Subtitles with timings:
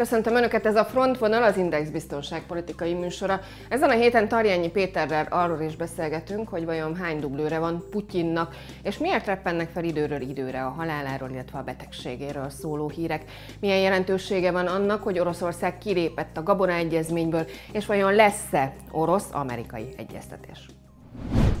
[0.00, 3.40] Köszöntöm Önöket, ez a Frontvonal, az Index biztonságpolitikai műsora.
[3.68, 8.98] Ezen a héten Tarjányi Péterrel arról is beszélgetünk, hogy vajon hány dublőre van Putyinnak, és
[8.98, 13.24] miért reppennek fel időről időre a haláláról, illetve a betegségéről szóló hírek.
[13.58, 20.66] Milyen jelentősége van annak, hogy Oroszország kilépett a Gabona Egyezményből, és vajon lesz-e orosz-amerikai egyeztetés?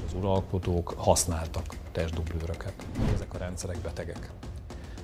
[0.06, 2.74] Az uralkodók használtak testdublőröket.
[3.14, 4.30] Ezek a rendszerek betegek.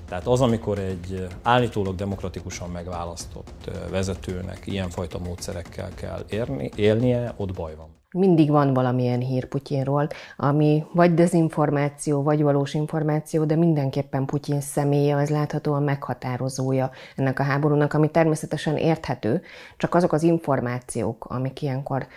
[0.07, 7.75] Tehát az, amikor egy állítólag demokratikusan megválasztott vezetőnek ilyenfajta módszerekkel kell érni, élnie, ott baj
[7.75, 7.95] van.
[8.11, 10.07] Mindig van valamilyen hír Putyinról,
[10.37, 17.43] ami vagy dezinformáció, vagy valós információ, de mindenképpen Putyin személye az láthatóan meghatározója ennek a
[17.43, 19.41] háborúnak, ami természetesen érthető,
[19.77, 22.07] csak azok az információk, amik ilyenkor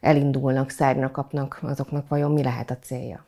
[0.00, 3.24] elindulnak, szárnyra kapnak, azoknak vajon mi lehet a célja?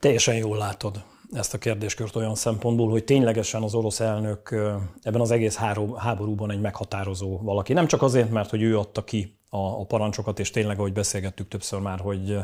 [0.00, 4.50] Teljesen jól látod ezt a kérdéskört olyan szempontból, hogy ténylegesen az orosz elnök
[5.02, 5.56] ebben az egész
[5.96, 7.72] háborúban egy meghatározó valaki.
[7.72, 11.48] Nem csak azért, mert hogy ő adta ki a, a parancsokat, és tényleg, ahogy beszélgettük
[11.48, 12.38] többször már, hogy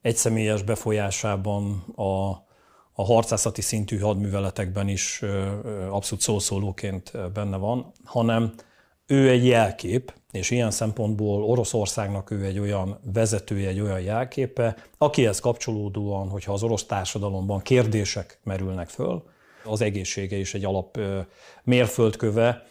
[0.00, 2.28] egy személyes befolyásában a,
[2.92, 5.22] a harcászati szintű hadműveletekben is
[5.90, 8.54] abszolút szószólóként benne van, hanem
[9.06, 15.40] ő egy jelkép, és ilyen szempontból Oroszországnak ő egy olyan vezetője, egy olyan jelképe, akihez
[15.40, 19.22] kapcsolódóan, hogyha az orosz társadalomban kérdések merülnek föl,
[19.64, 20.98] az egészsége is egy alap
[21.62, 22.66] mérföldköve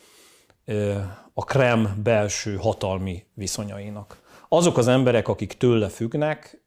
[1.33, 4.21] a Krem belső hatalmi viszonyainak.
[4.49, 6.61] Azok az emberek, akik tőle függnek,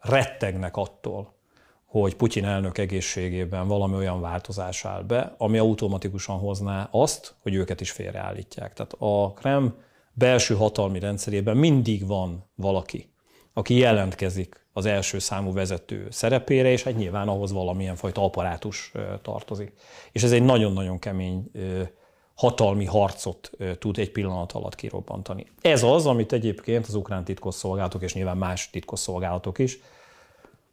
[0.00, 1.34] rettegnek attól,
[1.86, 7.80] hogy Putyin elnök egészségében valami olyan változás áll be, ami automatikusan hozná azt, hogy őket
[7.80, 8.72] is félreállítják.
[8.72, 9.74] Tehát a Krem
[10.12, 13.12] belső hatalmi rendszerében mindig van valaki,
[13.52, 19.72] aki jelentkezik az első számú vezető szerepére, és hát nyilván ahhoz valamilyen fajta apparátus tartozik.
[20.12, 21.50] És ez egy nagyon-nagyon kemény
[22.34, 25.46] hatalmi harcot tud egy pillanat alatt kirobbantani.
[25.60, 29.78] Ez az, amit egyébként az ukrán titkosszolgálatok, és nyilván más titkosszolgálatok is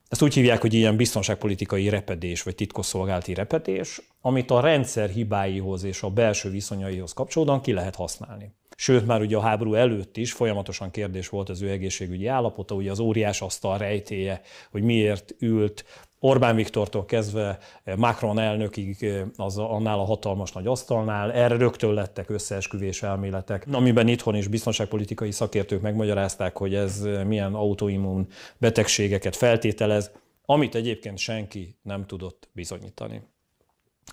[0.09, 6.01] ezt úgy hívják, hogy ilyen biztonságpolitikai repedés, vagy titkosszolgálati repedés, amit a rendszer hibáihoz és
[6.01, 8.51] a belső viszonyaihoz kapcsolódóan ki lehet használni.
[8.81, 12.91] Sőt, már ugye a háború előtt is folyamatosan kérdés volt az ő egészségügyi állapota, ugye
[12.91, 14.41] az óriás asztal rejtéje,
[14.71, 15.85] hogy miért ült
[16.19, 17.57] Orbán Viktortól kezdve
[17.95, 24.35] Macron elnökig az annál a hatalmas nagy asztalnál, erre rögtön lettek összeesküvés elméletek, amiben itthon
[24.35, 30.11] is biztonságpolitikai szakértők megmagyarázták, hogy ez milyen autoimmun betegségeket feltételez,
[30.45, 33.21] amit egyébként senki nem tudott bizonyítani.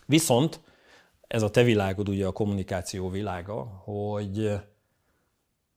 [0.07, 0.61] Viszont
[1.29, 4.61] ez a te világod, ugye a kommunikáció világa, hogy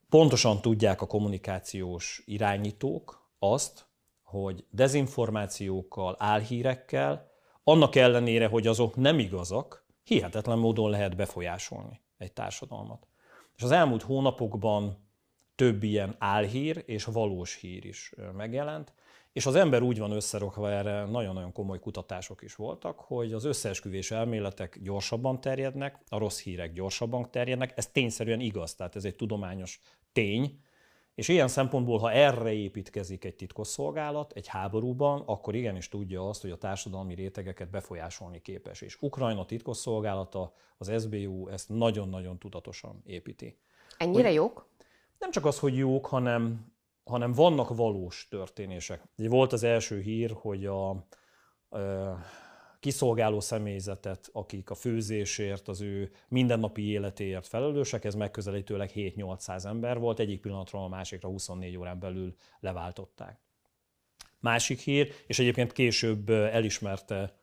[0.10, 3.88] pontosan tudják a kommunikációs irányítók azt,
[4.24, 7.32] hogy dezinformációkkal, álhírekkel,
[7.64, 13.08] annak ellenére, hogy azok nem igazak, hihetetlen módon lehet befolyásolni egy társadalmat.
[13.56, 15.09] És az elmúlt hónapokban
[15.60, 18.94] több ilyen álhír és valós hír is megjelent,
[19.34, 24.12] és az ember úgy van összerakva erre, nagyon-nagyon komoly kutatások is voltak, hogy az összeesküvés
[24.12, 29.80] elméletek gyorsabban terjednek, a rossz hírek gyorsabban terjednek, ez tényszerűen igaz, tehát ez egy tudományos
[30.12, 30.60] tény,
[31.16, 36.52] és ilyen szempontból, ha erre építkezik egy titkosszolgálat egy háborúban, akkor igenis tudja azt, hogy
[36.52, 38.82] a társadalmi rétegeket befolyásolni képes.
[38.82, 43.58] És Ukrajna titkosszolgálata, az SBU ezt nagyon-nagyon tudatosan építi.
[43.98, 44.69] Ennyire hogy jók?
[45.20, 49.02] Nem csak az, hogy jók, hanem, hanem vannak valós történések.
[49.16, 51.06] Volt az első hír, hogy a, a
[52.80, 60.20] kiszolgáló személyzetet, akik a főzésért, az ő mindennapi életéért felelősek, ez megközelítőleg 7-800 ember volt,
[60.20, 63.40] egyik pillanatról a másikra 24 órán belül leváltották.
[64.40, 67.40] Másik hír, és egyébként később elismerte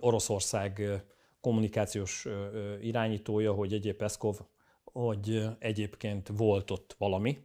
[0.00, 1.02] Oroszország
[1.40, 2.26] kommunikációs
[2.80, 4.40] irányítója, hogy egyéb Peszkov,
[4.92, 7.38] hogy egyébként volt ott valami,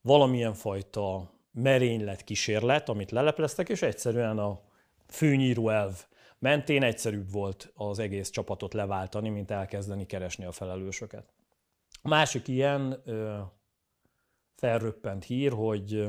[0.00, 4.60] valamilyen fajta merénylet, kísérlet, amit lelepleztek, és egyszerűen a
[5.06, 6.06] főnyíró elv
[6.38, 11.32] mentén egyszerűbb volt az egész csapatot leváltani, mint elkezdeni keresni a felelősöket.
[12.02, 13.38] A másik ilyen ö,
[14.54, 16.08] felröppent hír, hogy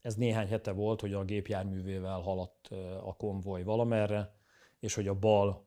[0.00, 2.68] ez néhány hete volt, hogy a gépjárművével haladt
[3.04, 4.34] a konvoj valamerre,
[4.80, 5.65] és hogy a bal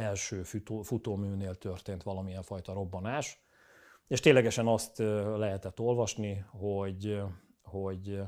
[0.00, 3.42] első futó, futóműnél történt valamilyen fajta robbanás.
[4.06, 4.98] És ténylegesen azt
[5.36, 7.20] lehetett olvasni, hogy,
[7.62, 8.20] hogy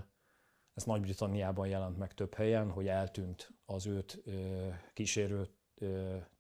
[0.74, 4.22] ez Nagy-Britanniában jelent meg több helyen, hogy eltűnt az őt
[4.92, 5.48] kísérő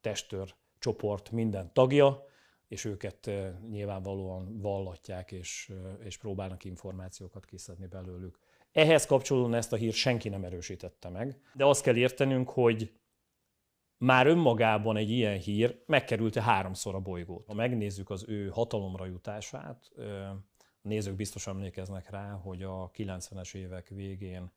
[0.00, 2.24] testőr csoport minden tagja,
[2.68, 3.30] és őket
[3.68, 5.72] nyilvánvalóan vallatják, és,
[6.04, 8.38] és próbálnak információkat kiszedni belőlük.
[8.72, 12.92] Ehhez kapcsolódóan ezt a hírt senki nem erősítette meg, de azt kell értenünk, hogy
[14.02, 17.46] már önmagában egy ilyen hír megkerülte háromszor a bolygót.
[17.46, 19.90] Ha megnézzük az ő hatalomra jutását,
[20.82, 24.52] a nézők biztos emlékeznek rá, hogy a 90-es évek végén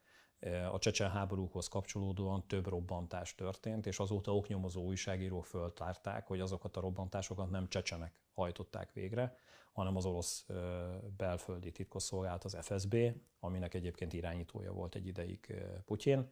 [0.72, 6.82] a csecsen háborúkhoz kapcsolódóan több robbantás történt, és azóta oknyomozó újságírók föltárták, hogy azokat a
[6.82, 9.36] robbantásokat nem csecsenek hajtották végre,
[9.72, 10.46] hanem az orosz
[11.18, 12.96] belföldi titkosszolgálat, az FSB,
[13.40, 15.56] aminek egyébként irányítója volt egy ideig
[15.86, 16.30] Putyin.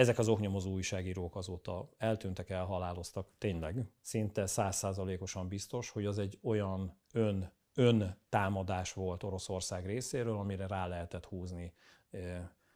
[0.00, 3.28] Ezek az oknyomozó újságírók azóta eltűntek, elhaláloztak.
[3.38, 10.66] Tényleg, szinte százszázalékosan biztos, hogy az egy olyan ön, ön támadás volt Oroszország részéről, amire
[10.66, 11.72] rá lehetett húzni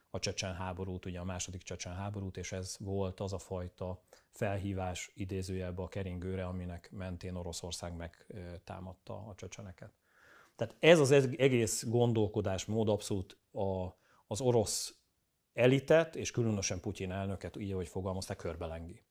[0.09, 5.11] a csecsen háborút, ugye a második csecsen háborút, és ez volt az a fajta felhívás
[5.13, 9.91] idézőjelbe a keringőre, aminek mentén Oroszország megtámadta a csecseneket.
[10.55, 13.85] Tehát ez az egész gondolkodásmód abszolút a,
[14.27, 14.99] az orosz
[15.55, 19.01] elitet, és különösen Putyin elnöket, így ahogy fogalmazták, körbelengi.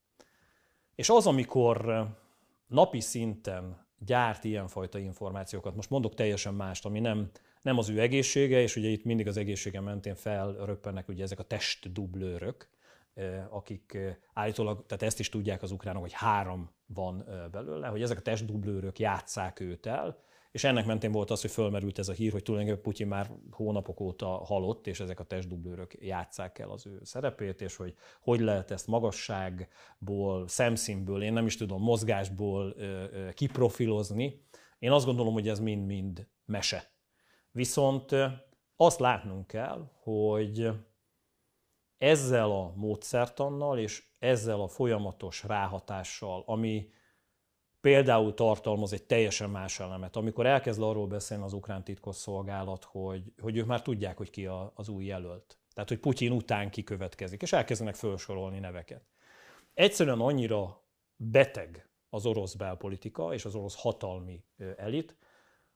[0.94, 2.06] És az, amikor
[2.66, 7.30] napi szinten gyárt ilyenfajta információkat, most mondok teljesen mást, ami nem,
[7.62, 11.42] nem az ő egészsége, és ugye itt mindig az egészsége mentén felröppennek ugye ezek a
[11.42, 12.68] testdublőrök,
[13.50, 13.98] akik
[14.32, 18.98] állítólag, tehát ezt is tudják az ukránok, hogy három van belőle, hogy ezek a testdublőrök
[18.98, 20.22] játszák őt el,
[20.54, 24.00] és ennek mentén volt az, hogy fölmerült ez a hír, hogy tulajdonképpen Putyin már hónapok
[24.00, 28.70] óta halott, és ezek a testdublőrök játszák el az ő szerepét, és hogy hogy lehet
[28.70, 32.76] ezt magasságból, szemszínből, én nem is tudom, mozgásból
[33.32, 34.44] kiprofilozni.
[34.78, 36.90] Én azt gondolom, hogy ez mind-mind mese.
[37.50, 38.10] Viszont
[38.76, 40.70] azt látnunk kell, hogy
[41.98, 46.88] ezzel a módszertannal és ezzel a folyamatos ráhatással, ami
[47.84, 50.16] például tartalmaz egy teljesen más elemet.
[50.16, 54.72] Amikor elkezd arról beszélni az ukrán titkosszolgálat, hogy, hogy ők már tudják, hogy ki a,
[54.74, 55.58] az új jelölt.
[55.74, 59.02] Tehát, hogy Putyin után ki következik, és elkezdenek felsorolni neveket.
[59.74, 60.84] Egyszerűen annyira
[61.16, 64.44] beteg az orosz belpolitika és az orosz hatalmi
[64.76, 65.16] elit,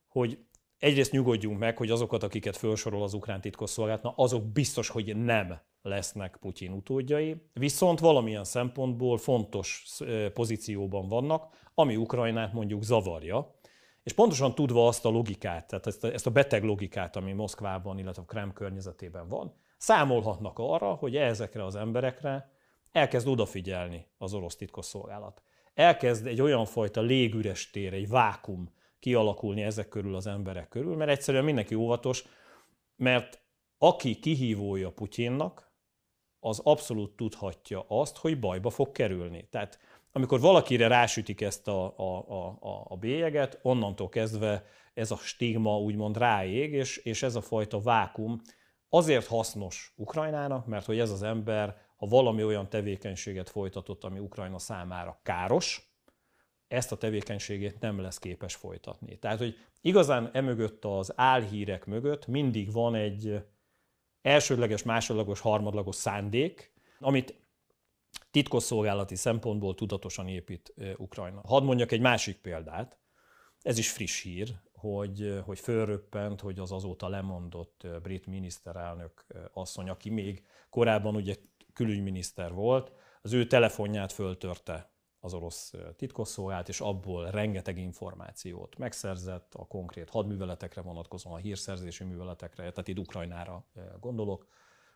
[0.07, 0.39] hogy
[0.79, 5.61] egyrészt nyugodjunk meg, hogy azokat, akiket felsorol az ukrán titkosszolgálat, na azok biztos, hogy nem
[5.83, 9.87] lesznek Putyin utódjai, viszont valamilyen szempontból fontos
[10.35, 13.57] pozícióban vannak, ami Ukrajnát mondjuk zavarja,
[14.03, 18.25] és pontosan tudva azt a logikát, tehát ezt a, beteg logikát, ami Moszkvában, illetve a
[18.25, 22.53] Krem környezetében van, számolhatnak arra, hogy ezekre az emberekre
[22.93, 25.43] elkezd odafigyelni az orosz titkosszolgálat.
[25.75, 31.11] Elkezd egy olyan fajta légüres tér, egy vákum kialakulni ezek körül az emberek körül, mert
[31.11, 32.25] egyszerűen mindenki óvatos,
[32.97, 33.43] mert
[33.79, 35.68] aki kihívója Putyinnak,
[36.41, 39.49] az abszolút tudhatja azt, hogy bajba fog kerülni.
[39.51, 39.79] Tehát
[40.13, 42.19] amikor valakire rásütik ezt a, a,
[42.61, 44.65] a, a bélyeget, onnantól kezdve
[44.95, 48.41] ez a stigma úgymond ráég, és, és ez a fajta vákum
[48.89, 54.59] azért hasznos Ukrajnának, mert hogy ez az ember, ha valami olyan tevékenységet folytatott, ami Ukrajna
[54.59, 55.93] számára káros,
[56.69, 59.19] ezt a tevékenységét nem lesz képes folytatni.
[59.19, 63.45] Tehát, hogy igazán emögött az álhírek mögött mindig van egy,
[64.23, 67.35] elsődleges, másodlagos, harmadlagos szándék, amit
[68.31, 71.41] titkosszolgálati szempontból tudatosan épít Ukrajna.
[71.45, 72.99] Hadd mondjak egy másik példát,
[73.63, 80.11] ez is friss hír, hogy, hogy fölröppent, hogy az azóta lemondott brit miniszterelnök asszony, aki
[80.11, 81.37] még korábban ugye
[81.73, 89.67] külügyminiszter volt, az ő telefonját föltörte az orosz titkosszolgálat, és abból rengeteg információt megszerzett a
[89.67, 93.67] konkrét hadműveletekre vonatkozóan, a hírszerzési műveletekre, tehát itt Ukrajnára
[94.01, 94.47] gondolok,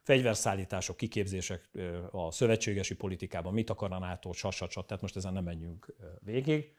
[0.02, 1.70] fegyverszállítások, kiképzések
[2.10, 6.74] a szövetségesi politikában, mit akar a NATO, sasacsat, tehát most ezen nem menjünk végig.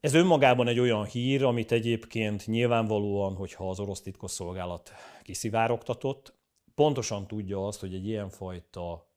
[0.00, 4.92] Ez önmagában egy olyan hír, amit egyébként nyilvánvalóan, hogyha az orosz titkosszolgálat
[5.22, 6.34] kiszivárogtatott,
[6.74, 9.10] pontosan tudja azt, hogy egy ilyenfajta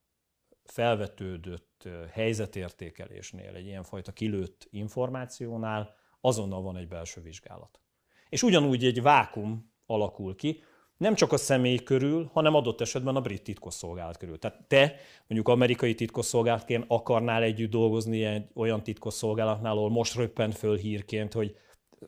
[0.63, 1.68] felvetődött
[2.11, 7.79] helyzetértékelésnél, egy ilyenfajta kilőtt információnál azonnal van egy belső vizsgálat.
[8.29, 10.63] És ugyanúgy egy vákum alakul ki,
[10.97, 14.39] nem csak a személy körül, hanem adott esetben a brit titkosszolgálat körül.
[14.39, 14.95] Tehát te
[15.27, 21.55] mondjuk amerikai titkosszolgálatként akarnál együtt dolgozni egy olyan titkosszolgálatnál, ahol most röppent föl hírként, hogy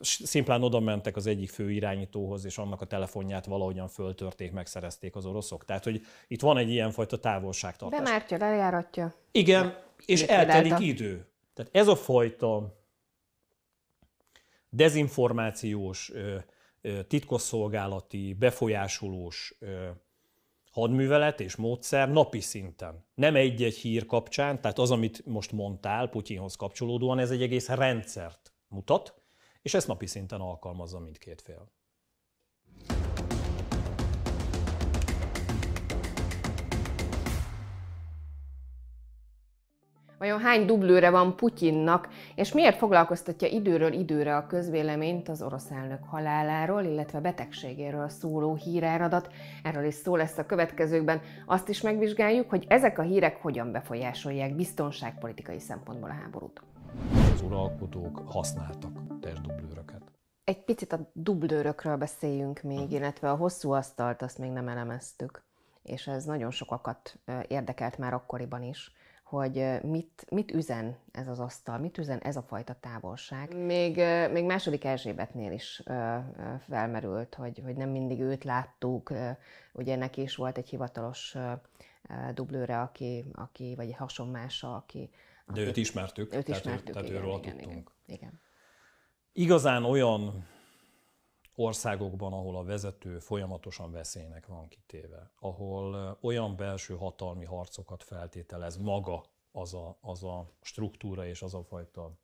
[0.00, 5.26] szimplán oda mentek az egyik fő irányítóhoz, és annak a telefonját valahogyan föltörték, megszerezték az
[5.26, 5.64] oroszok.
[5.64, 8.00] Tehát, hogy itt van egy ilyenfajta távolságtartás.
[8.00, 9.14] Bemártja, lejáratja.
[9.32, 11.26] Igen, és eltelik idő.
[11.54, 12.80] Tehát ez a fajta
[14.68, 16.12] dezinformációs,
[17.08, 19.58] titkosszolgálati, befolyásolós
[20.70, 23.04] hadművelet és módszer napi szinten.
[23.14, 28.52] Nem egy-egy hír kapcsán, tehát az, amit most mondtál Putyinhoz kapcsolódóan, ez egy egész rendszert
[28.68, 29.21] mutat,
[29.62, 31.72] és ezt napi szinten alkalmazza mindkét fél.
[40.22, 46.04] Vajon hány dublőre van Putyinnak, és miért foglalkoztatja időről időre a közvéleményt az orosz elnök
[46.04, 49.32] haláláról, illetve betegségéről szóló híráradat?
[49.62, 51.20] Erről is szó lesz a következőkben.
[51.46, 56.62] Azt is megvizsgáljuk, hogy ezek a hírek hogyan befolyásolják biztonságpolitikai szempontból a háborút.
[57.42, 60.02] Az uralkodók használtak testdublőröket.
[60.44, 65.44] Egy picit a dublőrökről beszéljünk még, illetve a hosszú asztalt azt még nem elemeztük,
[65.82, 67.18] és ez nagyon sokakat
[67.48, 72.42] érdekelt már akkoriban is hogy mit, mit üzen ez az asztal, mit üzen ez a
[72.42, 73.56] fajta távolság.
[73.56, 73.96] Még,
[74.32, 75.82] még második Erzsébetnél is
[76.68, 79.12] felmerült, hogy, hogy nem mindig őt láttuk,
[79.72, 81.36] ugye neki is volt egy hivatalos
[82.34, 85.10] dublőre, aki, aki vagy hasonmása, aki...
[85.46, 87.92] De őt ismertük, őt ismertük, tehát, igen, őről igen, tudtunk.
[88.06, 88.40] Igen, igen.
[89.32, 90.46] Igazán olyan
[91.54, 99.24] országokban, ahol a vezető folyamatosan veszélynek van kitéve, ahol olyan belső hatalmi harcokat feltételez maga
[99.52, 102.18] az a, az a struktúra és az a fajta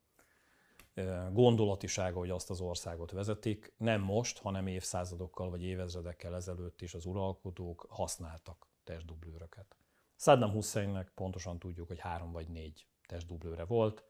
[1.32, 3.72] gondolatisága, hogy azt az országot vezetik.
[3.76, 9.76] Nem most, hanem évszázadokkal vagy évezredekkel ezelőtt is az uralkodók használtak testdublőröket.
[10.16, 14.04] Saddam Husseinnek pontosan tudjuk, hogy három vagy négy testdublőre volt.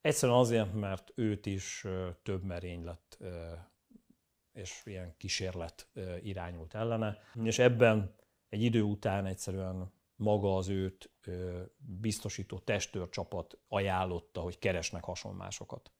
[0.00, 1.86] Egyszerűen azért, mert őt is
[2.22, 3.18] több merénylet
[4.52, 5.88] és ilyen kísérlet
[6.22, 7.18] irányult ellene.
[7.42, 8.14] És ebben
[8.48, 11.10] egy idő után egyszerűen maga az őt
[11.76, 15.90] biztosító testőrcsapat ajánlotta, hogy keresnek hasonmásokat.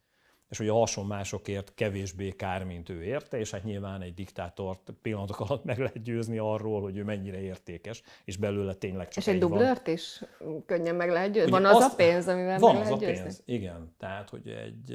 [0.49, 5.41] És hogy a hasonmásokért kevésbé kár, mint ő érte, és hát nyilván egy diktátort pillanatok
[5.41, 9.35] alatt meg lehet győzni arról, hogy ő mennyire értékes, és belőle tényleg csak És egy,
[9.35, 9.95] egy dublört van.
[9.95, 10.23] is
[10.67, 11.51] könnyen meg lehet győzni?
[11.51, 13.23] Van az azt, a pénz, amivel van meg az lehet a győzni?
[13.23, 13.95] pénz, igen.
[13.99, 14.93] Tehát, hogy egy,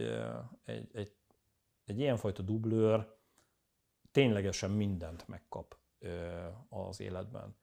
[0.65, 1.11] egy, egy,
[1.85, 3.07] egy ilyenfajta dublőr
[4.11, 5.77] ténylegesen mindent megkap
[6.69, 7.59] az életben.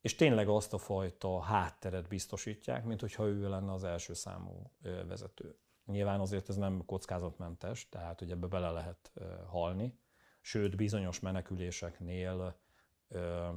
[0.00, 4.72] És tényleg azt a fajta hátteret biztosítják, mint hogyha ő lenne az első számú
[5.08, 5.58] vezető.
[5.88, 9.12] Nyilván azért ez nem kockázatmentes, tehát hogy ebbe bele lehet
[9.46, 9.98] halni,
[10.40, 12.58] sőt bizonyos meneküléseknél
[13.08, 13.48] ö,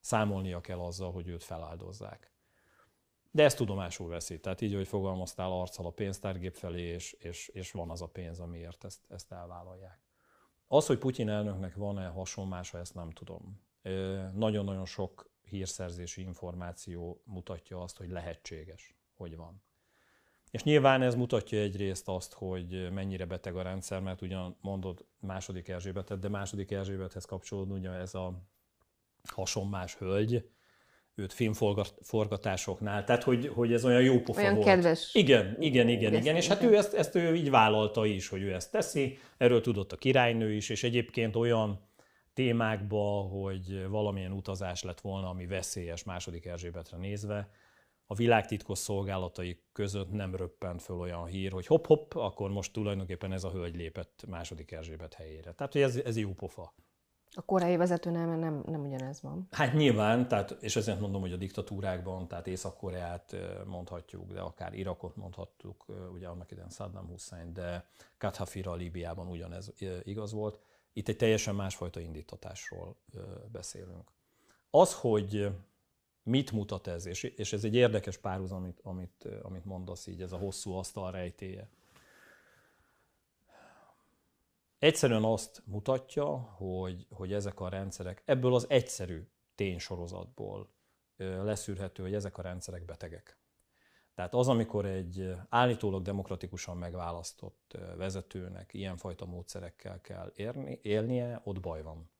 [0.00, 2.32] számolnia kell azzal, hogy őt feláldozzák.
[3.30, 4.40] De ezt tudomásul veszi.
[4.40, 8.40] Tehát így, hogy fogalmaztál arccal a pénztárgép felé, és, és, és van az a pénz,
[8.40, 10.00] amiért ezt, ezt elvállalják.
[10.66, 13.62] Az, hogy Putyin elnöknek van-e hasonlása, ezt nem tudom.
[14.32, 19.62] Nagyon-nagyon sok hírszerzési információ mutatja azt, hogy lehetséges, hogy van.
[20.50, 25.68] És nyilván ez mutatja egyrészt azt, hogy mennyire beteg a rendszer, mert ugyan mondod második
[25.68, 28.42] Erzsébetet, de második Erzsébethez kapcsolódó ugye ez a
[29.28, 30.44] hasonmás hölgy,
[31.14, 34.66] őt filmforgatásoknál, tehát hogy, hogy ez olyan jó pofa olyan volt.
[34.66, 35.14] kedves.
[35.14, 38.54] Igen, igen, igen, igen, és hát ő ezt, ezt ő így vállalta is, hogy ő
[38.54, 41.88] ezt teszi, erről tudott a királynő is, és egyébként olyan
[42.34, 47.50] témákba, hogy valamilyen utazás lett volna, ami veszélyes második Erzsébetre nézve,
[48.10, 53.44] a világtitkos szolgálatai között nem röppent föl olyan hír, hogy hopp-hopp, akkor most tulajdonképpen ez
[53.44, 55.52] a hölgy lépett második Erzsébet helyére.
[55.52, 56.74] Tehát, hogy ez, ez jó pofa.
[57.34, 59.48] A korai vezetőnél nem, nem ugyanez van.
[59.50, 63.36] Hát nyilván, tehát, és ezért mondom, hogy a diktatúrákban, tehát Észak-Koreát
[63.66, 67.88] mondhatjuk, de akár Irakot mondhatjuk, ugye annak idején Saddam Hussein, de
[68.18, 70.60] Kathafira Líbiában ugyanez igaz volt.
[70.92, 72.96] Itt egy teljesen másfajta indítatásról
[73.52, 74.12] beszélünk.
[74.70, 75.48] Az, hogy
[76.22, 80.32] mit mutat ez, és, és ez egy érdekes párhuzam, amit, amit, amit mondasz így, ez
[80.32, 81.68] a hosszú asztal rejtéje.
[84.78, 90.68] Egyszerűen azt mutatja, hogy, hogy ezek a rendszerek ebből az egyszerű ténysorozatból
[91.16, 93.38] leszűrhető, hogy ezek a rendszerek betegek.
[94.14, 101.82] Tehát az, amikor egy állítólag demokratikusan megválasztott vezetőnek ilyenfajta módszerekkel kell érni, élnie, ott baj
[101.82, 102.10] van.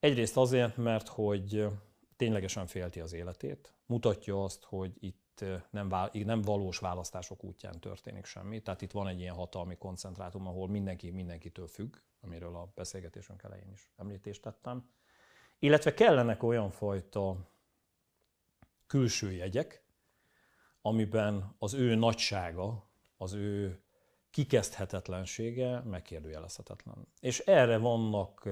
[0.00, 1.66] Egyrészt azért, mert hogy
[2.18, 8.62] ténylegesen félti az életét, mutatja azt, hogy itt nem, nem valós választások útján történik semmi.
[8.62, 13.70] Tehát itt van egy ilyen hatalmi koncentrátum, ahol mindenki mindenkitől függ, amiről a beszélgetésünk elején
[13.72, 14.90] is említést tettem.
[15.58, 17.36] Illetve kellenek olyan fajta
[18.86, 19.84] külső jegyek,
[20.82, 23.82] amiben az ő nagysága, az ő
[24.30, 27.06] kikezdhetetlensége megkérdőjelezhetetlen.
[27.20, 28.48] És erre vannak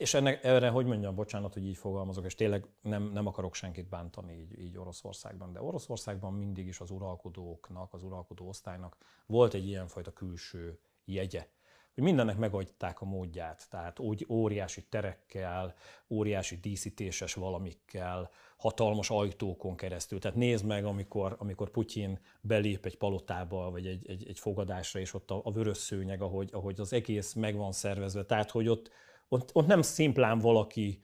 [0.00, 3.88] és ennek, erre, hogy mondjam, bocsánat, hogy így fogalmazok, és tényleg nem, nem akarok senkit
[3.88, 9.66] bántani így, így Oroszországban, de Oroszországban mindig is az uralkodóknak, az uralkodó osztálynak volt egy
[9.66, 11.46] ilyenfajta külső jegye,
[11.94, 15.74] hogy mindennek megadták a módját, tehát úgy óriási terekkel,
[16.08, 20.18] óriási díszítéses valamikkel, hatalmas ajtókon keresztül.
[20.20, 25.14] Tehát nézd meg, amikor, amikor Putyin belép egy palotába, vagy egy, egy, egy fogadásra, és
[25.14, 28.24] ott a, a vörös szőnyeg, ahogy, ahogy az egész meg van szervezve.
[28.24, 28.90] Tehát, hogy ott,
[29.30, 31.00] ott, ott nem szimplán valaki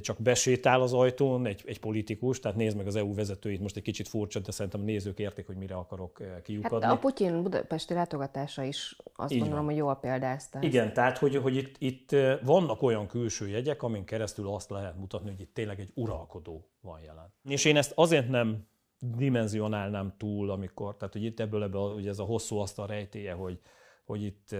[0.00, 3.82] csak besétál az ajtón egy, egy politikus, tehát nézd meg az EU vezetőit, most egy
[3.82, 6.86] kicsit furcsa, de szerintem a nézők értik, hogy mire akarok kiukadni.
[6.86, 9.74] Hát a Putyin budapesti látogatása is azt Így gondolom, van.
[9.74, 10.58] hogy jól példázta.
[10.62, 15.30] Igen, tehát hogy, hogy itt, itt vannak olyan külső jegyek, amin keresztül azt lehet mutatni,
[15.30, 17.34] hogy itt tényleg egy uralkodó van jelen.
[17.48, 18.66] És én ezt azért nem
[18.98, 23.60] dimenzionálnám túl, amikor, tehát hogy itt ebből, ebből ugye ez a hosszú asztal rejtéje, hogy,
[24.04, 24.54] hogy itt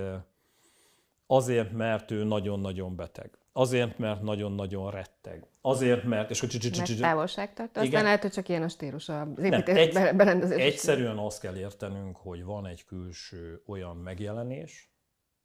[1.26, 5.46] azért, mert ő nagyon-nagyon beteg Azért, mert nagyon-nagyon retteg.
[5.60, 6.30] Azért, mert...
[6.30, 7.80] És hogy mert távolságtartó.
[7.80, 10.62] Aztán lehet, hogy csak ilyen a stílus az építés egy, berendezés.
[10.62, 14.90] Egyszerűen azt kell értenünk, hogy van egy külső olyan megjelenés,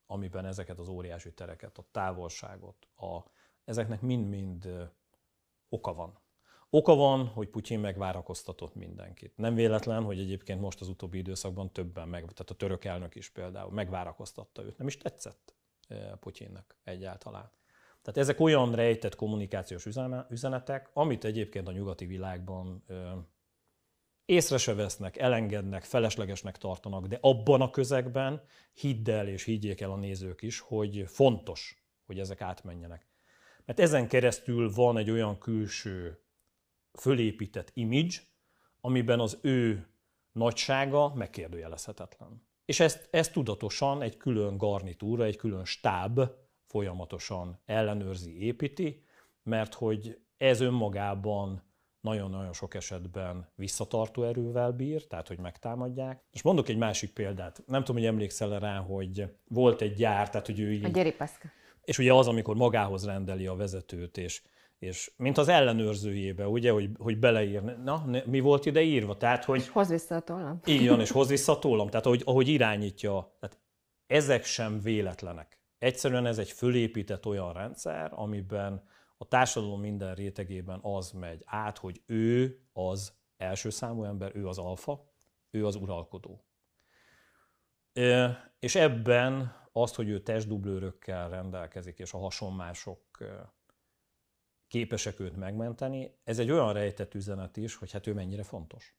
[0.05, 3.19] amiben ezeket az óriási tereket, a távolságot, a,
[3.65, 4.89] ezeknek mind-mind
[5.69, 6.19] oka van.
[6.69, 9.37] Oka van, hogy Putyin megvárakoztatott mindenkit.
[9.37, 13.29] Nem véletlen, hogy egyébként most az utóbbi időszakban többen, meg, tehát a török elnök is
[13.29, 14.77] például megvárakoztatta őt.
[14.77, 15.59] Nem is tetszett
[16.19, 17.51] Putyinnek egyáltalán.
[18.01, 19.85] Tehát ezek olyan rejtett kommunikációs
[20.29, 22.83] üzenetek, amit egyébként a nyugati világban
[24.25, 28.41] észre se vesznek, elengednek, feleslegesnek tartanak, de abban a közegben
[28.73, 33.07] hidd el és higgyék el a nézők is, hogy fontos, hogy ezek átmenjenek.
[33.65, 36.23] Mert ezen keresztül van egy olyan külső
[36.93, 38.15] fölépített image,
[38.81, 39.87] amiben az ő
[40.31, 42.49] nagysága megkérdőjelezhetetlen.
[42.71, 46.19] És ezt, ezt tudatosan egy külön garnitúra, egy külön stáb
[46.65, 49.03] folyamatosan ellenőrzi, építi,
[49.43, 51.63] mert hogy ez önmagában
[52.01, 56.23] nagyon-nagyon sok esetben visszatartó erővel bír, tehát hogy megtámadják.
[56.31, 57.63] És mondok egy másik példát.
[57.65, 60.83] Nem tudom, hogy emlékszel rá, hogy volt egy gyár, tehát hogy ő így...
[60.83, 61.47] A gyeripaszka.
[61.83, 64.41] És ugye az, amikor magához rendeli a vezetőt, és,
[64.81, 69.17] és mint az ellenőrzőjébe, ugye, hogy, hogy beleír, na, mi volt ide írva?
[69.17, 69.59] Tehát, hogy...
[69.59, 70.59] És hoz vissza a tollam.
[70.65, 71.87] Így van, és hoz vissza a tollam.
[71.87, 73.35] Tehát, ahogy, ahogy irányítja.
[73.39, 73.59] Tehát
[74.07, 75.59] ezek sem véletlenek.
[75.77, 78.83] Egyszerűen ez egy fölépített olyan rendszer, amiben
[79.17, 84.57] a társadalom minden rétegében az megy át, hogy ő az első számú ember, ő az
[84.57, 85.11] alfa,
[85.51, 86.45] ő az uralkodó.
[88.59, 93.01] És ebben azt, hogy ő testdublőrökkel rendelkezik, és a hasonmások
[94.71, 98.95] képesek őt megmenteni, ez egy olyan rejtett üzenet is, hogy hát ő mennyire fontos.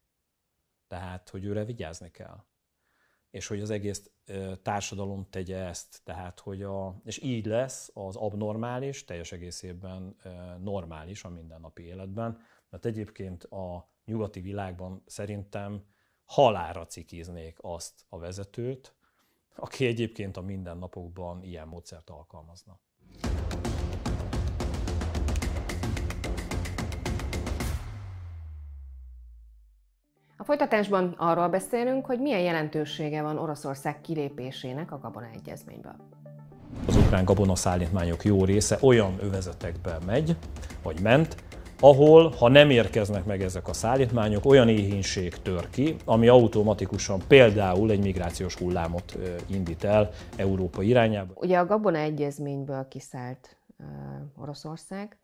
[0.86, 2.44] Tehát, hogy őre vigyázni kell
[3.32, 4.10] és hogy az egész
[4.62, 6.00] társadalom tegye ezt.
[6.04, 10.16] Tehát, hogy a, és így lesz az abnormális, teljes egészében
[10.60, 12.38] normális a mindennapi életben,
[12.70, 15.84] mert egyébként a nyugati világban szerintem
[16.24, 18.94] halára cikiznék azt a vezetőt,
[19.54, 22.80] aki egyébként a mindennapokban ilyen módszert alkalmazna.
[30.42, 35.94] A folytatásban arról beszélünk, hogy milyen jelentősége van Oroszország kilépésének a Gabona Egyezményből.
[36.86, 40.36] Az ukrán gabonaszállítmányok jó része olyan övezetekbe megy,
[40.82, 41.36] vagy ment,
[41.80, 47.90] ahol, ha nem érkeznek meg ezek a szállítmányok, olyan éhínség tör ki, ami automatikusan például
[47.90, 51.32] egy migrációs hullámot indít el Európa irányába.
[51.36, 53.56] Ugye a Gabona Egyezményből kiszállt
[54.36, 55.16] Oroszország,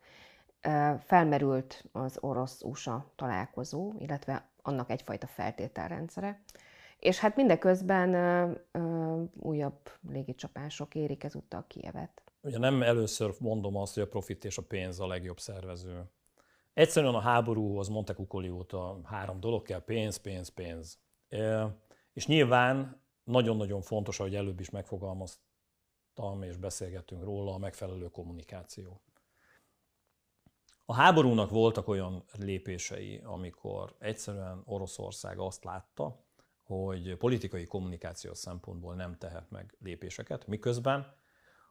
[1.05, 6.41] felmerült az orosz-USA találkozó, illetve annak egyfajta feltételrendszere.
[6.99, 9.79] És hát mindeközben ö, ö, újabb
[10.11, 12.23] légicsapások érik ezúttal Kievet.
[12.41, 16.03] Ugye nem először mondom azt, hogy a profit és a pénz a legjobb szervező.
[16.73, 20.99] Egyszerűen a háborúhoz mondták Ukoli óta három dolog kell, pénz, pénz, pénz.
[21.29, 21.75] E,
[22.13, 29.01] és nyilván nagyon-nagyon fontos, ahogy előbb is megfogalmaztam, és beszélgettünk róla, a megfelelő kommunikáció.
[30.89, 36.23] A háborúnak voltak olyan lépései, amikor egyszerűen Oroszország azt látta,
[36.63, 41.13] hogy politikai kommunikációs szempontból nem tehet meg lépéseket, miközben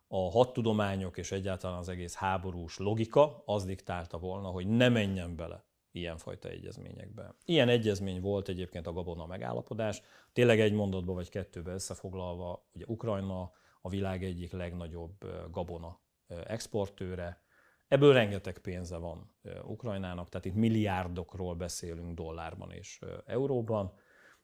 [0.08, 5.64] a hadtudományok és egyáltalán az egész háborús logika az diktálta volna, hogy ne menjen bele
[5.90, 7.34] ilyenfajta egyezményekbe.
[7.44, 10.02] Ilyen egyezmény volt egyébként a Gabona megállapodás.
[10.32, 16.00] Tényleg egy mondatba vagy kettőbe összefoglalva, ugye Ukrajna a világ egyik legnagyobb gabona
[16.46, 17.46] exportőre,
[17.88, 19.30] Ebből rengeteg pénze van
[19.64, 23.92] Ukrajnának, tehát itt milliárdokról beszélünk dollárban és euróban,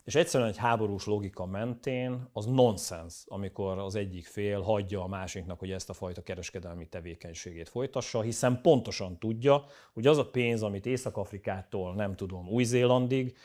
[0.04, 5.58] és egyszerűen egy háborús logika mentén az nonsens, amikor az egyik fél hagyja a másiknak,
[5.58, 10.86] hogy ezt a fajta kereskedelmi tevékenységét folytassa, hiszen pontosan tudja, hogy az a pénz, amit
[10.86, 13.36] Észak-Afrikától, nem tudom, Új-Zélandig,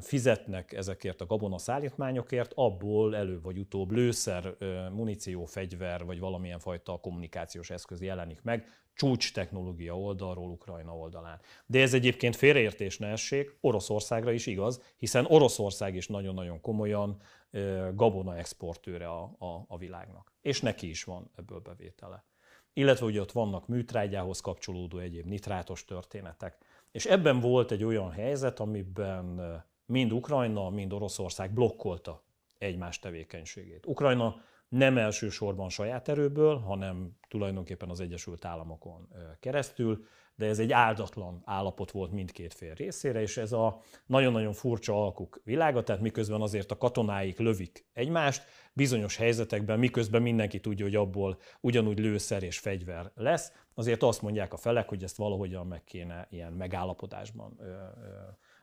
[0.00, 4.56] fizetnek ezekért a gabona szállítmányokért, abból előbb vagy utóbb lőszer,
[4.92, 8.66] muníció, fegyver vagy valamilyen fajta kommunikációs eszköz jelenik meg,
[9.00, 11.40] csúcs technológia oldalról Ukrajna oldalán.
[11.66, 17.20] De ez egyébként félreértés ne essék, Oroszországra is igaz, hiszen Oroszország is nagyon-nagyon komolyan
[17.94, 20.32] gabona exportőre a, a, a világnak.
[20.40, 22.24] És neki is van ebből bevétele.
[22.72, 26.58] illetve ugye ott vannak műtrágyához kapcsolódó egyéb nitrátos történetek.
[26.92, 29.40] És ebben volt egy olyan helyzet, amiben
[29.86, 32.22] mind Ukrajna, mind Oroszország blokkolta
[32.58, 33.86] egymás tevékenységét.
[33.86, 39.08] Ukrajna nem elsősorban saját erőből, hanem tulajdonképpen az Egyesült Államokon
[39.40, 40.04] keresztül,
[40.34, 45.40] de ez egy áldatlan állapot volt mindkét fél részére, és ez a nagyon-nagyon furcsa alkuk
[45.44, 51.38] világa, tehát miközben azért a katonáik lövik egymást, bizonyos helyzetekben, miközben mindenki tudja, hogy abból
[51.60, 56.26] ugyanúgy lőszer és fegyver lesz, azért azt mondják a felek, hogy ezt valahogyan meg kéne
[56.30, 57.74] ilyen megállapodásban ö,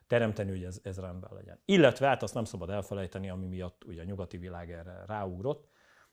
[0.07, 1.59] teremteni, hogy ez, ez rendben legyen.
[1.65, 5.67] Illetve hát azt nem szabad elfelejteni, ami miatt ugye a nyugati világ erre ráugrott,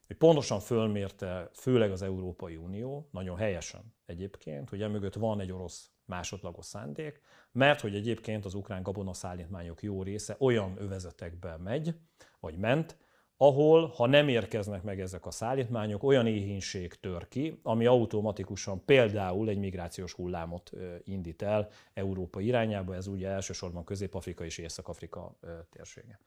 [0.07, 5.91] hogy pontosan fölmérte, főleg az Európai Unió, nagyon helyesen egyébként, hogy emögött van egy orosz
[6.05, 7.21] másodlagos szándék,
[7.53, 11.95] mert hogy egyébként az ukrán gabonaszállítmányok jó része olyan övezetekbe megy,
[12.41, 12.97] vagy ment,
[13.37, 19.49] ahol, ha nem érkeznek meg ezek a szállítmányok, olyan éhínség tör ki, ami automatikusan például
[19.49, 20.71] egy migrációs hullámot
[21.05, 25.39] indít el Európa irányába, ez ugye elsősorban Közép-Afrika és Észak-Afrika
[25.71, 26.21] térsége.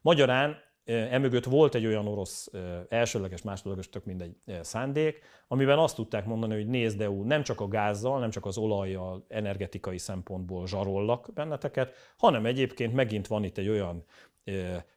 [0.00, 2.50] Magyarán Emögött volt egy olyan orosz
[2.88, 7.68] elsőleges, másodlagos, tök mindegy szándék, amiben azt tudták mondani, hogy nézd EU, nem csak a
[7.68, 13.68] gázzal, nem csak az olajjal energetikai szempontból zsarollak benneteket, hanem egyébként megint van itt egy
[13.68, 14.04] olyan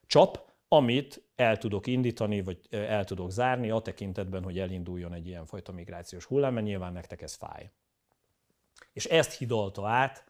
[0.06, 5.46] csap, amit el tudok indítani, vagy el tudok zárni a tekintetben, hogy elinduljon egy ilyen
[5.46, 7.70] fajta migrációs hullám, mert nyilván nektek ez fáj.
[8.92, 10.24] És ezt hidalta át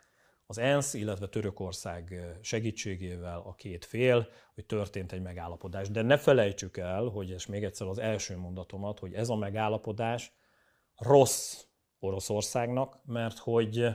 [0.50, 5.90] az ENSZ, illetve Törökország segítségével a két fél, hogy történt egy megállapodás.
[5.90, 10.32] De ne felejtsük el, hogy és még egyszer az első mondatomat, hogy ez a megállapodás
[10.96, 11.64] rossz
[11.98, 13.86] Oroszországnak, mert hogy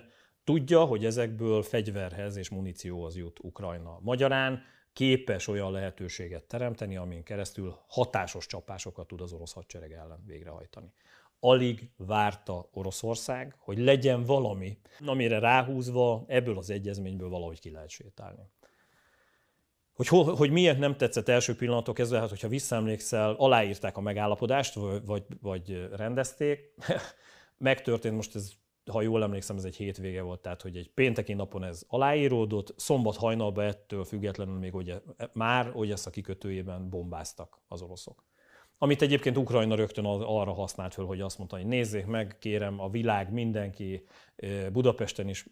[0.44, 4.00] tudja, hogy ezekből fegyverhez és munícióhoz jut Ukrajna.
[4.02, 4.64] Magyarán
[4.94, 10.94] képes olyan lehetőséget teremteni, amin keresztül hatásos csapásokat tud az orosz hadsereg ellen végrehajtani
[11.46, 18.52] alig várta Oroszország, hogy legyen valami, amire ráhúzva ebből az egyezményből valahogy ki lehet sétálni.
[19.94, 25.24] Hogy, hogy miért nem tetszett első pillanatok kezdve, hát hogyha visszaemlékszel, aláírták a megállapodást, vagy,
[25.42, 26.74] vagy rendezték,
[27.58, 28.52] megtörtént, most ez,
[28.92, 33.18] ha jól emlékszem, ez egy hétvége volt, tehát hogy egy pénteki napon ez aláíródott, szombat
[33.18, 35.00] hajnalban ettől függetlenül még ugye,
[35.34, 38.24] már ezt a kikötőjében bombáztak az oroszok
[38.78, 42.90] amit egyébként Ukrajna rögtön arra használt föl, hogy azt mondta, hogy nézzék meg, kérem, a
[42.90, 44.04] világ mindenki,
[44.72, 45.46] Budapesten is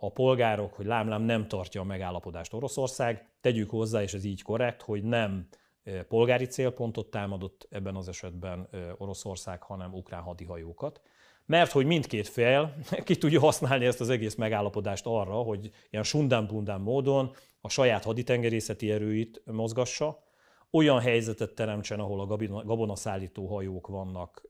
[0.00, 3.28] a polgárok, hogy lámlám nem tartja a megállapodást Oroszország.
[3.40, 5.48] Tegyük hozzá, és ez így korrekt, hogy nem
[6.08, 11.00] polgári célpontot támadott ebben az esetben Oroszország, hanem ukrán hadihajókat.
[11.46, 16.80] Mert hogy mindkét fél ki tudja használni ezt az egész megállapodást arra, hogy ilyen sundán
[16.80, 20.22] módon a saját haditengerészeti erőit mozgassa,
[20.72, 24.48] olyan helyzetet teremtsen, ahol a gabonaszállító hajók vannak,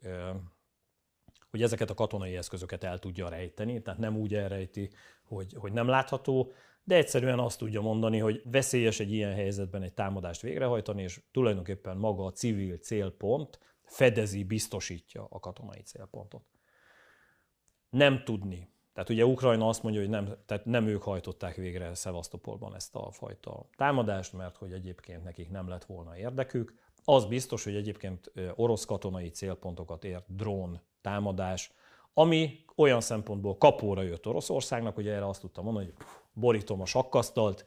[1.50, 4.90] hogy ezeket a katonai eszközöket el tudja rejteni, tehát nem úgy elrejti,
[5.24, 6.52] hogy, hogy nem látható,
[6.85, 11.96] de egyszerűen azt tudja mondani, hogy veszélyes egy ilyen helyzetben egy támadást végrehajtani, és tulajdonképpen
[11.96, 16.44] maga a civil célpont fedezi, biztosítja a katonai célpontot.
[17.90, 22.74] Nem tudni, tehát ugye Ukrajna azt mondja, hogy nem, tehát nem ők hajtották végre Szevasztopolban
[22.74, 26.74] ezt a fajta támadást, mert hogy egyébként nekik nem lett volna érdekük.
[27.05, 31.72] Az biztos, hogy egyébként orosz katonai célpontokat ért drón támadás,
[32.14, 35.94] ami olyan szempontból kapóra jött Oroszországnak, hogy erre azt tudtam mondani, hogy
[36.33, 37.66] borítom a sakkasztalt,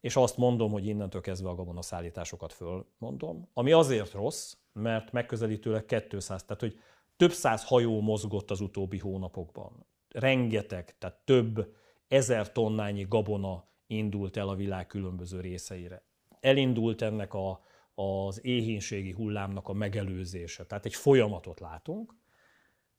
[0.00, 3.48] és azt mondom, hogy innentől kezdve a gabonaszállításokat fölmondom.
[3.54, 6.80] Ami azért rossz, mert megközelítőleg 200, tehát hogy
[7.16, 11.76] több száz hajó mozgott az utóbbi hónapokban rengeteg, tehát több
[12.08, 16.02] ezer tonnányi gabona indult el a világ különböző részeire.
[16.40, 20.66] Elindult ennek a, az éhénységi hullámnak a megelőzése.
[20.66, 22.14] Tehát egy folyamatot látunk,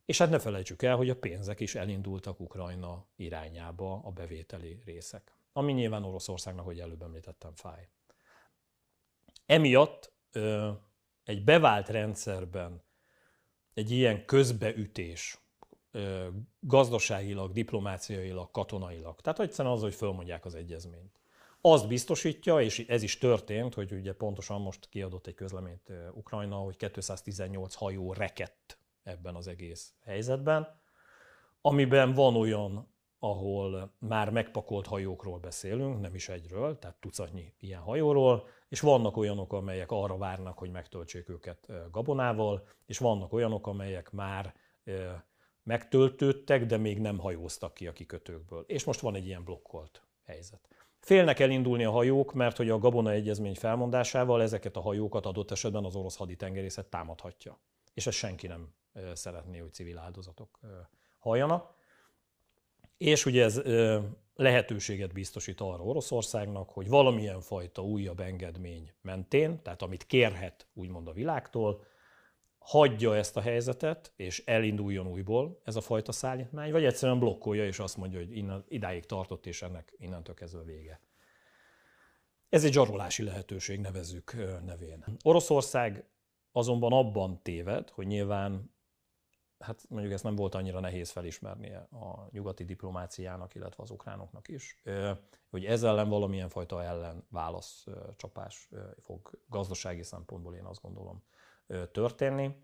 [0.05, 5.33] és hát ne felejtsük el, hogy a pénzek is elindultak Ukrajna irányába, a bevételi részek.
[5.53, 7.89] Ami nyilván Oroszországnak, hogy előbb említettem, fáj.
[9.45, 10.13] Emiatt
[11.23, 12.83] egy bevált rendszerben
[13.73, 15.37] egy ilyen közbeütés,
[16.59, 19.21] gazdaságilag, diplomáciailag, katonailag.
[19.21, 21.19] Tehát egyszerűen az, hogy fölmondják az egyezményt.
[21.61, 26.77] Azt biztosítja, és ez is történt, hogy ugye pontosan most kiadott egy közleményt Ukrajna, hogy
[26.91, 30.79] 218 hajó rekett ebben az egész helyzetben,
[31.61, 38.47] amiben van olyan, ahol már megpakolt hajókról beszélünk, nem is egyről, tehát tucatnyi ilyen hajóról,
[38.69, 44.53] és vannak olyanok, amelyek arra várnak, hogy megtöltsék őket gabonával, és vannak olyanok, amelyek már
[45.69, 48.63] megtöltődtek, de még nem hajóztak ki a kikötőkből.
[48.67, 50.67] És most van egy ilyen blokkolt helyzet.
[50.99, 55.85] Félnek elindulni a hajók, mert hogy a Gabona Egyezmény felmondásával ezeket a hajókat adott esetben
[55.85, 57.59] az orosz haditengerészet támadhatja.
[57.93, 58.73] És ezt senki nem
[59.13, 60.59] szeretné, hogy civil áldozatok
[61.17, 61.73] halljanak.
[62.97, 63.61] És ugye ez
[64.35, 71.13] lehetőséget biztosít arra Oroszországnak, hogy valamilyen fajta újabb engedmény mentén, tehát amit kérhet úgymond a
[71.13, 71.83] világtól,
[72.59, 77.79] hagyja ezt a helyzetet, és elinduljon újból ez a fajta szállítmány, vagy egyszerűen blokkolja, és
[77.79, 80.99] azt mondja, hogy innen, idáig tartott, és ennek innentől kezdve vége.
[82.49, 84.33] Ez egy zsarolási lehetőség, nevezzük
[84.65, 85.05] nevén.
[85.23, 86.05] Oroszország
[86.51, 88.77] azonban abban téved, hogy nyilván
[89.59, 94.81] hát mondjuk ezt nem volt annyira nehéz felismernie a nyugati diplomáciának, illetve az ukránoknak is,
[95.49, 97.27] hogy ezzel ellen valamilyen fajta ellen
[98.15, 98.69] csapás
[99.01, 101.23] fog gazdasági szempontból én azt gondolom
[101.91, 102.55] történni.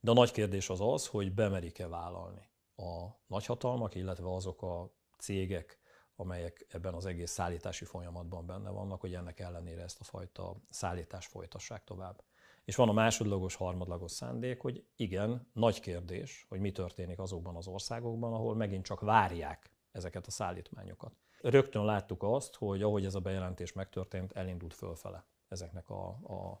[0.00, 5.80] De a nagy kérdés az az, hogy bemerik-e vállalni a nagyhatalmak, illetve azok a cégek,
[6.16, 11.30] amelyek ebben az egész szállítási folyamatban benne vannak, hogy ennek ellenére ezt a fajta szállítást
[11.30, 12.24] folytassák tovább.
[12.64, 17.66] És van a másodlagos, harmadlagos szándék, hogy igen, nagy kérdés, hogy mi történik azokban az
[17.66, 21.12] országokban, ahol megint csak várják ezeket a szállítmányokat.
[21.40, 26.60] Rögtön láttuk azt, hogy ahogy ez a bejelentés megtörtént, elindult fölfele ezeknek a, a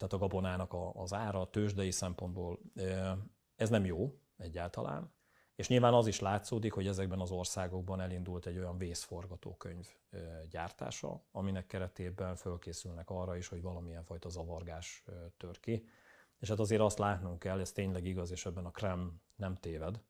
[0.00, 2.58] tehát a gabonának az ára, a tőzsdei szempontból.
[3.56, 5.12] Ez nem jó egyáltalán,
[5.54, 9.88] és nyilván az is látszódik, hogy ezekben az országokban elindult egy olyan vészforgatókönyv
[10.50, 15.04] gyártása, aminek keretében fölkészülnek arra is, hogy valamilyen fajta zavargás
[15.36, 15.86] tör ki.
[16.38, 20.02] És hát azért azt látnunk kell, ez tényleg igaz, és ebben a Krem nem téved,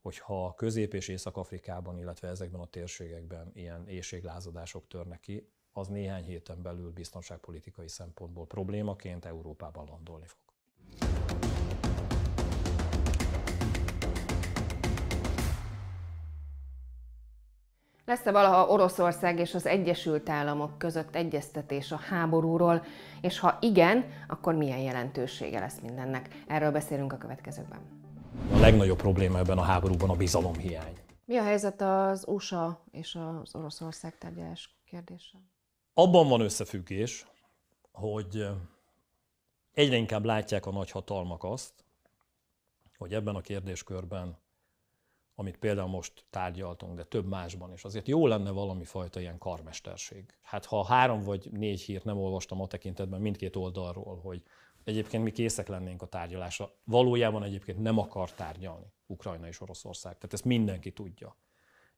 [0.00, 6.62] hogyha Közép- és Észak-Afrikában, illetve ezekben a térségekben ilyen éjséglázadások törnek ki, az néhány héten
[6.62, 10.38] belül biztonságpolitikai szempontból problémaként Európában landolni fog.
[18.04, 22.84] Lesz-e valaha Oroszország és az Egyesült Államok között egyeztetés a háborúról,
[23.20, 26.28] és ha igen, akkor milyen jelentősége lesz mindennek?
[26.46, 27.80] Erről beszélünk a következőkben.
[28.52, 30.92] A legnagyobb probléma ebben a háborúban a bizalomhiány.
[31.24, 35.38] Mi a helyzet az USA és az Oroszország tárgyalás kérdése?
[35.94, 37.26] Abban van összefüggés,
[37.92, 38.46] hogy
[39.72, 41.72] egyre inkább látják a nagyhatalmak azt,
[42.96, 44.42] hogy ebben a kérdéskörben
[45.34, 47.84] amit például most tárgyaltunk, de több másban is.
[47.84, 50.24] Azért jó lenne valami fajta ilyen karmesterség.
[50.42, 54.42] Hát ha három vagy négy hírt nem olvastam a tekintetben mindkét oldalról, hogy
[54.84, 60.14] egyébként mi készek lennénk a tárgyalásra, valójában egyébként nem akar tárgyalni Ukrajna és Oroszország.
[60.14, 61.36] Tehát ezt mindenki tudja.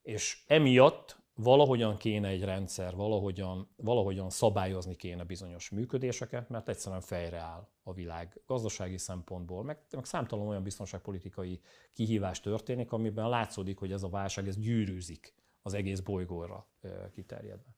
[0.02, 7.38] És emiatt valahogyan kéne egy rendszer, valahogyan, valahogyan szabályozni kéne bizonyos működéseket, mert egyszerűen fejre
[7.38, 11.60] áll a világ gazdasági szempontból, meg, meg számtalan olyan biztonságpolitikai
[11.92, 16.66] kihívás történik, amiben látszódik, hogy ez a válság ez gyűrűzik az egész bolygóra
[17.12, 17.76] kiterjedve.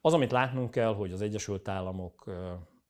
[0.00, 2.30] Az, amit látnunk kell, hogy az Egyesült Államok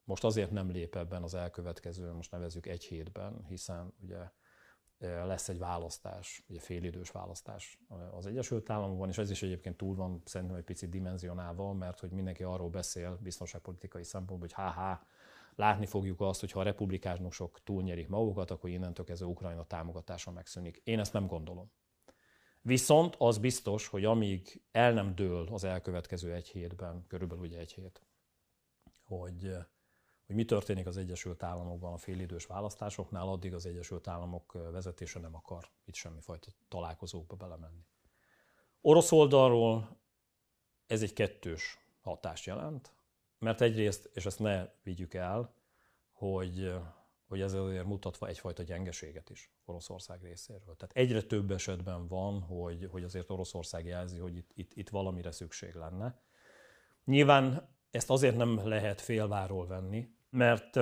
[0.04, 4.30] most azért nem lép ebben az elkövetkező, most nevezzük egy hétben, hiszen ugye
[5.00, 7.78] lesz egy választás, egy félidős választás
[8.10, 12.10] az Egyesült Államokban, és ez is egyébként túl van szerintem egy picit dimenzionálva, mert hogy
[12.10, 15.06] mindenki arról beszél biztonságpolitikai szempontból, hogy ha
[15.54, 20.80] látni fogjuk azt, hogy ha a republikánusok túlnyerik magukat, akkor innentől kezdve Ukrajna támogatása megszűnik.
[20.84, 21.72] Én ezt nem gondolom.
[22.62, 27.72] Viszont az biztos, hogy amíg el nem dől az elkövetkező egy hétben, körülbelül ugye egy
[27.72, 28.02] hét,
[29.04, 29.56] hogy
[30.30, 35.34] hogy mi történik az Egyesült Államokban a félidős választásoknál, addig az Egyesült Államok vezetése nem
[35.34, 37.84] akar itt semmifajta találkozókba belemenni.
[38.80, 39.96] Orosz oldalról
[40.86, 42.92] ez egy kettős hatást jelent,
[43.38, 45.54] mert egyrészt, és ezt ne vigyük el,
[46.12, 46.72] hogy,
[47.28, 50.76] hogy ez azért mutatva egyfajta gyengeséget is Oroszország részéről.
[50.76, 55.30] Tehát egyre több esetben van, hogy, hogy azért Oroszország jelzi, hogy itt, itt, itt valamire
[55.30, 56.20] szükség lenne.
[57.04, 60.76] Nyilván ezt azért nem lehet félváról venni, mert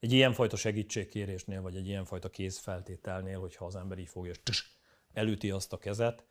[0.00, 4.64] egy ilyenfajta segítségkérésnél, vagy egy ilyenfajta kézfeltételnél, hogyha az ember így fogja, és
[5.12, 6.24] elüti azt a kezet,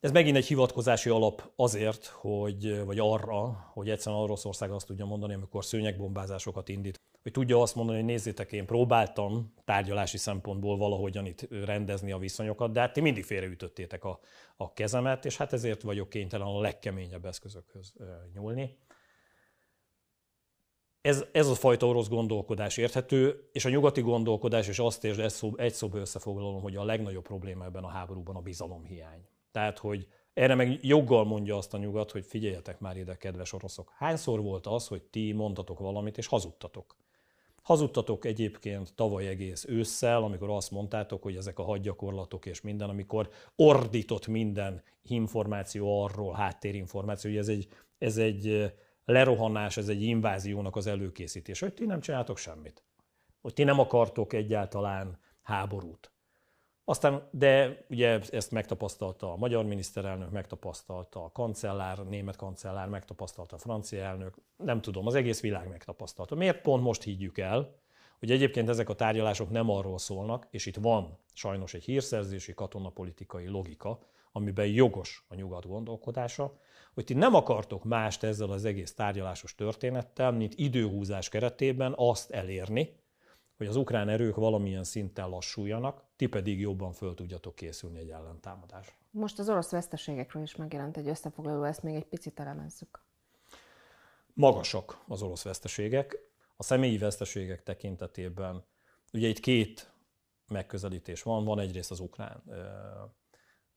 [0.00, 5.34] ez megint egy hivatkozási alap azért, hogy, vagy arra, hogy egyszerűen Oroszország azt tudja mondani,
[5.34, 11.48] amikor szőnyegbombázásokat indít, hogy tudja azt mondani, hogy nézzétek, én próbáltam tárgyalási szempontból valahogyan itt
[11.64, 14.20] rendezni a viszonyokat, de hát ti mindig félreütöttétek a,
[14.56, 17.92] a kezemet, és hát ezért vagyok kénytelen a legkeményebb eszközökhöz
[18.34, 18.78] nyúlni.
[21.06, 25.52] Ez, ez a fajta orosz gondolkodás érthető, és a nyugati gondolkodás, és azt és szó,
[25.56, 29.26] egy szóba összefoglalom, hogy a legnagyobb probléma ebben a háborúban a bizalomhiány.
[29.52, 33.92] Tehát, hogy erre meg joggal mondja azt a nyugat, hogy figyeljetek már ide, kedves oroszok.
[33.96, 36.96] Hányszor volt az, hogy ti mondtatok valamit, és hazudtatok?
[37.62, 43.28] Hazudtatok egyébként tavaly egész ősszel, amikor azt mondtátok, hogy ezek a hadgyakorlatok és minden, amikor
[43.56, 48.72] ordított minden információ arról, háttérinformáció, hogy ez egy, ez egy
[49.06, 52.84] lerohanás, ez egy inváziónak az előkészítés, hogy ti nem csináltok semmit.
[53.40, 56.12] hogy ti nem akartok egyáltalán háborút.
[56.84, 63.56] Aztán, de ugye ezt megtapasztalta a magyar miniszterelnök, megtapasztalta a kancellár, a német kancellár, megtapasztalta
[63.56, 66.34] a francia elnök, nem tudom, az egész világ megtapasztalta.
[66.34, 67.74] Miért pont most higgyük el,
[68.18, 73.48] hogy egyébként ezek a tárgyalások nem arról szólnak, és itt van sajnos egy hírszerzési katonapolitikai
[73.48, 73.98] logika,
[74.36, 76.58] amiben jogos a nyugat gondolkodása,
[76.94, 82.96] hogy ti nem akartok mást ezzel az egész tárgyalásos történettel, mint időhúzás keretében azt elérni,
[83.56, 88.94] hogy az ukrán erők valamilyen szinten lassuljanak, ti pedig jobban föl tudjatok készülni egy ellentámadásra.
[89.10, 93.00] Most az orosz veszteségekről is megjelent egy összefoglaló, ezt még egy picit elemezzük.
[94.34, 96.18] Magasak az orosz veszteségek.
[96.56, 98.64] A személyi veszteségek tekintetében
[99.12, 99.90] ugye itt két
[100.48, 101.44] megközelítés van.
[101.44, 102.42] Van egyrészt az ukrán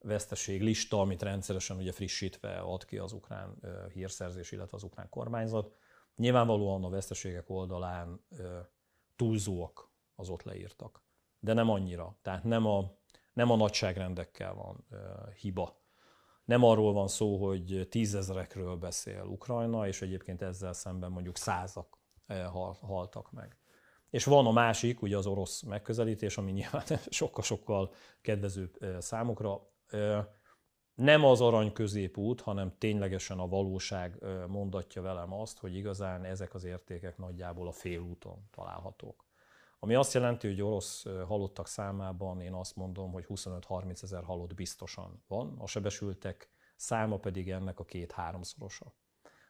[0.02, 3.60] veszteség lista, amit rendszeresen ugye frissítve ad ki az ukrán
[3.94, 5.74] hírszerzés, illetve az ukrán kormányzat.
[6.16, 8.22] Nyilvánvalóan a veszteségek oldalán
[9.16, 11.04] túlzóak az ott leírtak,
[11.40, 12.18] de nem annyira.
[12.22, 12.92] Tehát nem a,
[13.34, 14.86] nem a nagyságrendekkel van
[15.40, 15.78] hiba.
[16.46, 21.98] Nem arról van szó, hogy tízezerekről beszél Ukrajna, és egyébként ezzel szemben mondjuk százak
[22.82, 23.58] haltak meg.
[24.10, 29.68] És van a másik, ugye az orosz megközelítés, ami nyilván sokkal-sokkal kedvezőbb számukra.
[30.94, 36.64] Nem az arany középút, hanem ténylegesen a valóság mondatja velem azt, hogy igazán ezek az
[36.64, 39.28] értékek nagyjából a félúton találhatók.
[39.80, 45.24] Ami azt jelenti, hogy orosz halottak számában én azt mondom, hogy 25-30 ezer halott biztosan
[45.28, 48.94] van, a sebesültek száma pedig ennek a két-háromszorosa.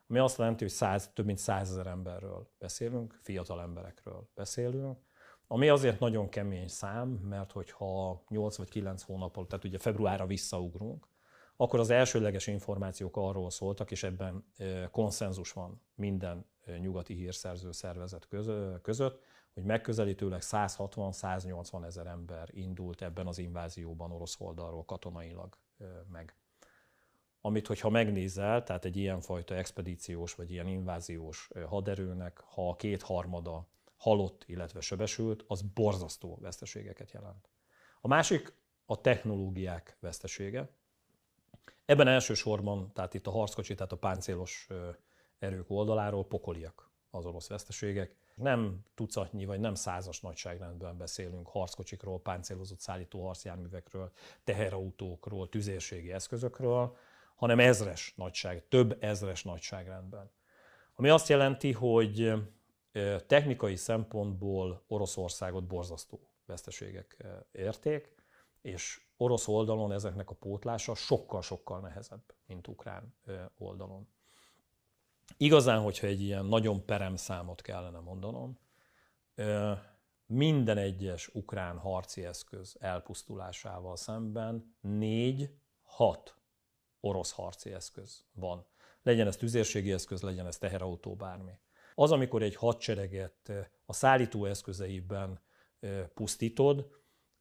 [0.08, 4.98] Ami azt jelenti, hogy 100, több mint 100 ezer emberről beszélünk, fiatal emberekről beszélünk,
[5.52, 11.08] ami azért nagyon kemény szám, mert hogyha 8 vagy 9 hónap tehát ugye februárra visszaugrunk,
[11.56, 14.46] akkor az elsőleges információk arról szóltak, és ebben
[14.92, 16.46] konszenzus van minden
[16.80, 18.28] nyugati hírszerző szervezet
[18.82, 25.58] között, hogy megközelítőleg 160-180 ezer ember indult ebben az invázióban orosz oldalról katonailag
[26.12, 26.36] meg.
[27.42, 33.68] Amit, hogyha megnézel, tehát egy ilyenfajta expedíciós vagy ilyen inváziós haderőnek, ha a kétharmada
[34.00, 37.50] halott, illetve sebesült, az borzasztó veszteségeket jelent.
[38.02, 38.54] A másik
[38.86, 40.70] a technológiák vesztesége.
[41.86, 44.68] Ebben elsősorban, tehát itt a harckocsi, tehát a páncélos
[45.40, 48.16] erők oldaláról pokoliak az orosz veszteségek.
[48.36, 54.12] Nem tucatnyi vagy nem százas nagyságrendben beszélünk harckocsikról, páncélozott szállító harcjárművekről,
[54.44, 56.98] teherautókról, tüzérségi eszközökről,
[57.36, 60.32] hanem ezres nagyság, több ezres nagyságrendben.
[60.96, 62.34] Ami azt jelenti, hogy
[63.28, 68.16] technikai szempontból Oroszországot borzasztó veszteségek érték,
[68.62, 73.16] és orosz oldalon ezeknek a pótlása sokkal-sokkal nehezebb, mint ukrán
[73.58, 74.08] oldalon.
[75.38, 78.60] Igazán, hogyha egy ilyen nagyon perem számot kellene mondanom,
[80.26, 85.50] minden egyes ukrán harci eszköz elpusztulásával szemben négy,
[85.84, 86.38] hat
[87.00, 88.66] orosz harci eszköz van.
[89.02, 91.52] Legyen ez tüzérségi eszköz, legyen ez teherautó, bármi.
[92.00, 93.52] Az, amikor egy hadsereget
[93.86, 95.40] a szállító eszközeiben
[96.14, 96.92] pusztítod,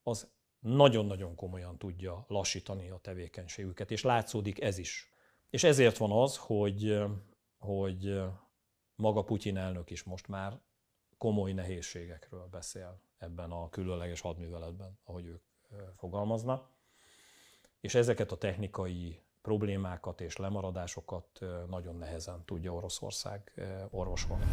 [0.03, 5.12] az nagyon-nagyon komolyan tudja lassítani a tevékenységüket, és látszódik ez is.
[5.51, 6.99] És ezért van az, hogy,
[7.59, 8.21] hogy
[8.94, 10.61] maga Putyin elnök is most már
[11.18, 15.42] komoly nehézségekről beszél ebben a különleges hadműveletben, ahogy ők
[15.97, 16.71] fogalmaznak.
[17.81, 21.26] És ezeket a technikai problémákat és lemaradásokat
[21.70, 23.52] nagyon nehezen tudja Oroszország
[23.90, 24.44] orvosolni.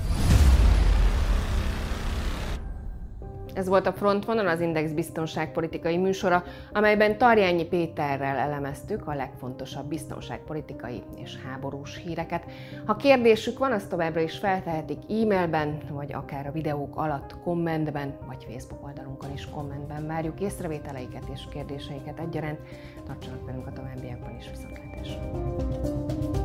[3.56, 11.04] Ez volt a Frontvonal, az Index biztonságpolitikai műsora, amelyben Tarjányi Péterrel elemeztük a legfontosabb biztonságpolitikai
[11.16, 12.44] és háborús híreket.
[12.86, 18.48] Ha kérdésük van, azt továbbra is feltehetik e-mailben, vagy akár a videók alatt kommentben, vagy
[18.50, 22.60] Facebook oldalunkon is kommentben várjuk észrevételeiket és kérdéseiket egyaránt.
[23.06, 26.45] Tartsanak velünk a továbbiakban is viszontlátásra!